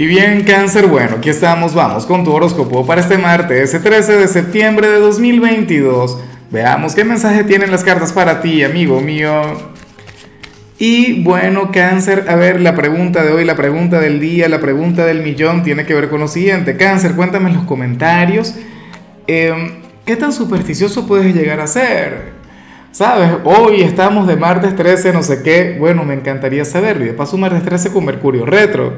Y 0.00 0.06
bien, 0.06 0.44
cáncer, 0.44 0.86
bueno, 0.86 1.16
aquí 1.18 1.28
estamos, 1.28 1.74
vamos 1.74 2.06
con 2.06 2.24
tu 2.24 2.32
horóscopo 2.32 2.86
para 2.86 3.02
este 3.02 3.18
martes, 3.18 3.70
13 3.70 4.16
de 4.16 4.28
septiembre 4.28 4.88
de 4.88 4.98
2022. 4.98 6.18
Veamos 6.50 6.94
qué 6.94 7.04
mensaje 7.04 7.44
tienen 7.44 7.70
las 7.70 7.84
cartas 7.84 8.10
para 8.10 8.40
ti, 8.40 8.64
amigo 8.64 9.02
mío. 9.02 9.42
Y 10.78 11.22
bueno, 11.22 11.70
cáncer, 11.70 12.24
a 12.30 12.36
ver, 12.36 12.62
la 12.62 12.74
pregunta 12.74 13.22
de 13.22 13.32
hoy, 13.32 13.44
la 13.44 13.56
pregunta 13.56 14.00
del 14.00 14.20
día, 14.20 14.48
la 14.48 14.58
pregunta 14.58 15.04
del 15.04 15.20
millón 15.22 15.62
tiene 15.64 15.84
que 15.84 15.92
ver 15.92 16.08
con 16.08 16.20
lo 16.20 16.28
siguiente. 16.28 16.78
Cáncer, 16.78 17.14
cuéntame 17.14 17.50
en 17.50 17.56
los 17.56 17.64
comentarios, 17.64 18.54
em, 19.26 19.82
¿qué 20.06 20.16
tan 20.16 20.32
supersticioso 20.32 21.06
puedes 21.06 21.34
llegar 21.34 21.60
a 21.60 21.66
ser? 21.66 22.40
¿Sabes? 22.90 23.32
Hoy 23.44 23.82
estamos 23.82 24.26
de 24.26 24.36
martes 24.36 24.74
13, 24.74 25.12
no 25.12 25.22
sé 25.22 25.42
qué. 25.42 25.76
Bueno, 25.78 26.06
me 26.06 26.14
encantaría 26.14 26.64
saberlo. 26.64 27.04
Y 27.04 27.08
de 27.08 27.12
paso, 27.12 27.36
martes 27.36 27.62
13 27.64 27.92
con 27.92 28.06
Mercurio 28.06 28.46
retro. 28.46 28.94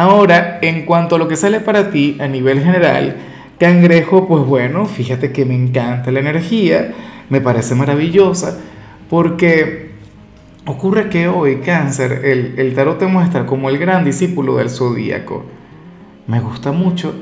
Ahora, 0.00 0.60
en 0.62 0.86
cuanto 0.86 1.16
a 1.16 1.18
lo 1.18 1.28
que 1.28 1.36
sale 1.36 1.60
para 1.60 1.90
ti 1.90 2.16
a 2.20 2.26
nivel 2.26 2.62
general, 2.62 3.16
cangrejo, 3.58 4.26
pues 4.26 4.46
bueno, 4.46 4.86
fíjate 4.86 5.30
que 5.30 5.44
me 5.44 5.54
encanta 5.54 6.10
la 6.10 6.20
energía, 6.20 6.94
me 7.28 7.42
parece 7.42 7.74
maravillosa, 7.74 8.58
porque 9.10 9.90
ocurre 10.64 11.10
que 11.10 11.28
hoy, 11.28 11.56
cáncer, 11.56 12.22
el, 12.24 12.72
tarot 12.74 12.98
te 12.98 13.08
muestra 13.08 13.44
como 13.44 13.68
el 13.68 13.76
gran 13.76 14.02
discípulo 14.02 14.56
del 14.56 14.70
zodíaco. 14.70 15.44
Me 16.26 16.40
gusta 16.40 16.72
mucho 16.72 17.14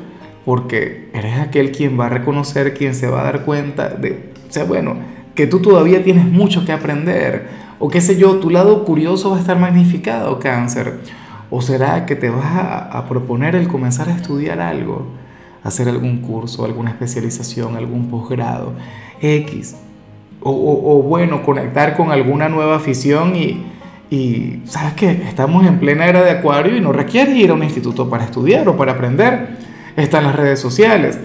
porque 0.45 1.11
eres 1.13 1.37
aquel 1.41 1.73
quien 1.73 1.99
va 1.99 2.07
a 2.07 2.11
reconocer, 2.11 2.75
quien 2.75 2.95
se 2.95 3.09
va 3.09 3.23
a 3.23 3.25
dar 3.25 3.45
cuenta 3.45 3.89
de, 3.89 4.31
o 4.49 4.53
sea, 4.53 4.63
bueno, 4.63 4.95
que 5.35 5.49
tú 5.49 5.59
todavía 5.59 6.05
tienes 6.05 6.27
mucho 6.27 6.65
que 6.65 6.71
aprender, 6.71 7.49
o 7.81 7.89
qué 7.89 8.01
sé 8.01 8.17
yo, 8.17 8.37
tu 8.37 8.51
lado 8.51 8.85
curioso 8.85 9.31
va 9.31 9.39
a 9.39 9.41
estar 9.41 9.59
magnificado, 9.59 10.39
cáncer 10.39 11.01
¿O 11.51 11.63
será 11.63 12.05
que 12.05 12.15
te 12.15 12.29
vas 12.29 12.45
a, 12.45 13.07
proponer 13.09 13.55
el 13.55 13.69
comenzar 13.69 14.09
a 14.09 14.13
estudiar 14.13 14.61
algo? 14.61 15.07
Hacer 15.65 15.89
algún 15.89 16.19
curso, 16.19 16.65
alguna 16.65 16.91
especialización, 16.91 17.77
algún 17.77 18.09
posgrado, 18.11 18.75
X. 19.21 19.77
O, 20.41 21.03
bueno, 21.03 21.43
conectar 21.43 21.97
con 21.97 22.13
alguna 22.13 22.49
nueva 22.49 22.77
afición 22.77 23.35
y, 23.35 23.65
y, 24.11 24.63
¿sabes 24.67 24.93
qué? 24.95 25.11
Estamos 25.11 25.67
en 25.67 25.81
plena 25.81 26.07
era 26.07 26.23
de 26.23 26.31
acuario 26.31 26.77
y 26.77 26.81
no 26.81 26.93
requiere 26.93 27.33
ir 27.33 27.51
a 27.51 27.55
un 27.55 27.63
instituto 27.63 28.09
para 28.09 28.25
estudiar 28.25 28.69
o 28.69 28.77
para 28.77 28.93
aprender. 28.93 29.57
Están 29.97 30.25
las 30.25 30.37
redes 30.37 30.61
sociales. 30.61 31.19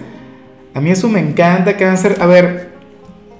A 0.74 0.80
mí 0.80 0.90
eso 0.90 1.08
me 1.08 1.20
encanta, 1.20 1.76
cáncer. 1.76 2.16
A 2.20 2.26
ver, 2.26 2.73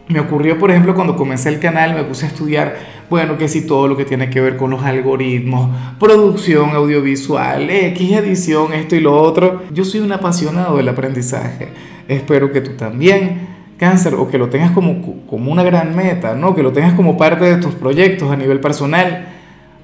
me 0.09 0.21
ocurrió, 0.21 0.59
por 0.59 0.71
ejemplo, 0.71 0.95
cuando 0.95 1.17
comencé 1.17 1.49
el 1.49 1.61
canal, 1.61 1.95
me 1.95 2.05
puse 2.05 2.27
a 2.27 2.29
estudiar, 2.29 2.77
bueno, 3.09 3.39
que 3.39 3.49
si 3.49 3.67
todo 3.67 3.89
lo 3.89 3.97
que 3.97 4.05
tiene 4.05 4.29
que 4.29 4.41
ver 4.41 4.57
con 4.57 4.71
los 4.71 4.83
algoritmos, 4.83 5.71
producción 5.99 6.71
audiovisual, 6.71 7.71
X 7.71 8.13
edición, 8.13 8.75
esto 8.75 8.97
y 8.97 9.01
lo 9.01 9.21
otro. 9.21 9.63
Yo 9.73 9.85
soy 9.85 10.01
un 10.01 10.13
apasionado 10.13 10.77
del 10.77 10.89
aprendizaje. 10.89 11.69
Espero 12.07 12.53
que 12.53 12.61
tú 12.61 12.73
también, 12.73 13.49
cáncer, 13.79 14.15
o 14.15 14.29
que 14.29 14.37
lo 14.37 14.51
tengas 14.51 14.73
como, 14.73 15.25
como 15.27 15.51
una 15.51 15.63
gran 15.63 15.97
meta, 15.97 16.35
¿no? 16.35 16.55
Que 16.55 16.63
lo 16.63 16.73
tengas 16.73 16.93
como 16.93 17.17
parte 17.17 17.47
de 17.47 17.57
tus 17.57 17.75
proyectos 17.75 18.31
a 18.31 18.37
nivel 18.37 18.61
personal. 18.61 19.29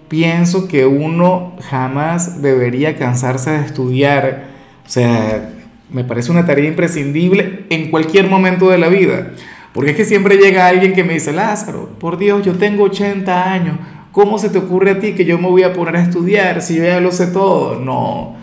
Pienso 0.08 0.68
que 0.68 0.84
uno 0.84 1.54
jamás 1.70 2.42
debería 2.42 2.96
cansarse 2.98 3.52
de 3.52 3.64
estudiar. 3.64 4.48
O 4.84 4.90
sea, 4.90 5.50
me 5.90 6.04
parece 6.04 6.30
una 6.30 6.44
tarea 6.44 6.68
imprescindible 6.68 7.64
en 7.70 7.90
cualquier 7.90 8.28
momento 8.28 8.68
de 8.68 8.76
la 8.76 8.88
vida. 8.88 9.30
Porque 9.72 9.92
es 9.92 9.96
que 9.96 10.04
siempre 10.04 10.36
llega 10.36 10.66
alguien 10.66 10.92
que 10.92 11.04
me 11.04 11.14
dice, 11.14 11.32
Lázaro, 11.32 11.90
por 11.98 12.18
Dios, 12.18 12.44
yo 12.44 12.54
tengo 12.54 12.84
80 12.84 13.52
años, 13.52 13.76
¿cómo 14.10 14.38
se 14.38 14.50
te 14.50 14.58
ocurre 14.58 14.92
a 14.92 15.00
ti 15.00 15.14
que 15.14 15.24
yo 15.24 15.38
me 15.38 15.48
voy 15.48 15.62
a 15.62 15.72
poner 15.72 15.96
a 15.96 16.02
estudiar 16.02 16.60
si 16.60 16.76
yo 16.76 16.84
ya 16.84 17.00
lo 17.00 17.12
sé 17.12 17.28
todo? 17.28 17.78
No, 17.78 18.34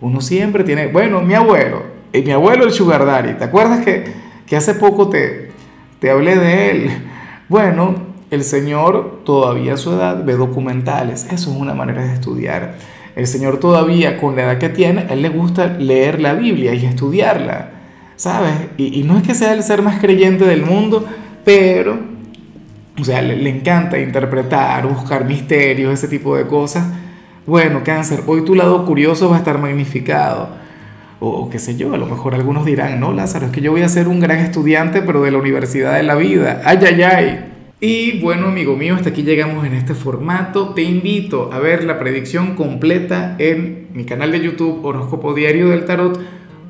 uno 0.00 0.20
siempre 0.20 0.62
tiene, 0.64 0.88
bueno, 0.88 1.22
mi 1.22 1.34
abuelo, 1.34 1.82
y 2.12 2.22
mi 2.22 2.32
abuelo 2.32 2.64
el 2.64 2.72
Sugar 2.72 3.06
Daddy, 3.06 3.34
¿te 3.34 3.44
acuerdas 3.44 3.84
que, 3.84 4.04
que 4.46 4.56
hace 4.56 4.74
poco 4.74 5.08
te, 5.08 5.50
te 6.00 6.10
hablé 6.10 6.36
de 6.36 6.70
él? 6.70 6.90
Bueno, 7.46 7.94
el 8.30 8.42
señor 8.42 9.20
todavía 9.24 9.74
a 9.74 9.76
su 9.76 9.92
edad 9.92 10.24
ve 10.24 10.32
documentales, 10.32 11.24
eso 11.30 11.50
es 11.50 11.56
una 11.56 11.74
manera 11.74 12.02
de 12.06 12.14
estudiar. 12.14 12.76
El 13.16 13.26
señor 13.26 13.60
todavía 13.60 14.16
con 14.16 14.34
la 14.34 14.44
edad 14.44 14.58
que 14.58 14.70
tiene, 14.70 15.02
a 15.02 15.12
él 15.12 15.20
le 15.20 15.28
gusta 15.28 15.66
leer 15.66 16.20
la 16.20 16.32
Biblia 16.32 16.74
y 16.74 16.86
estudiarla. 16.86 17.73
¿Sabes? 18.16 18.52
Y, 18.76 19.02
no 19.02 19.18
es 19.18 19.22
que 19.22 19.34
sea 19.34 19.52
el 19.52 19.62
ser 19.62 19.82
más 19.82 20.00
creyente 20.00 20.44
del 20.44 20.62
mundo, 20.62 21.06
pero, 21.44 21.98
o 22.98 23.04
sea, 23.04 23.22
le, 23.22 23.48
encanta 23.48 23.98
interpretar, 23.98 24.86
buscar 24.86 25.24
misterios, 25.24 25.92
ese 25.92 26.08
tipo 26.08 26.36
de 26.36 26.46
cosas. 26.46 26.86
Bueno, 27.46 27.82
cáncer, 27.84 28.22
hoy 28.26 28.44
tu 28.44 28.54
lado 28.54 28.84
curioso 28.86 29.28
va 29.28 29.36
a 29.36 29.38
estar 29.38 29.58
magnificado. 29.58 30.48
O, 31.20 31.48
qué 31.48 31.58
sé 31.58 31.76
yo, 31.76 31.94
a 31.94 31.98
lo 31.98 32.06
mejor 32.06 32.34
algunos 32.34 32.64
dirán, 32.64 33.00
no, 33.00 33.12
Lázaro, 33.12 33.46
es 33.46 33.52
que 33.52 33.60
yo 33.60 33.70
voy 33.70 33.82
a 33.82 33.88
ser 33.88 34.08
un 34.08 34.20
gran 34.20 34.38
estudiante, 34.38 35.02
pero 35.02 35.22
de 35.22 35.30
la 35.30 35.38
Universidad 35.38 35.94
de 35.94 36.02
la 36.02 36.14
Vida. 36.16 36.60
Ay, 36.64 36.78
ay, 36.86 37.02
ay. 37.02 37.44
Y 37.80 38.20
bueno, 38.20 38.46
amigo 38.46 38.76
mío, 38.76 38.94
hasta 38.94 39.10
aquí 39.10 39.22
llegamos 39.22 39.66
en 39.66 39.74
este 39.74 39.94
formato. 39.94 40.70
Te 40.70 40.82
invito 40.82 41.50
a 41.52 41.58
ver 41.58 41.84
la 41.84 41.98
predicción 41.98 42.54
completa 42.54 43.36
en 43.38 43.88
mi 43.92 44.04
canal 44.04 44.32
de 44.32 44.40
YouTube 44.40 44.84
Horóscopo 44.84 45.34
Diario 45.34 45.68
del 45.68 45.84
Tarot 45.84 46.18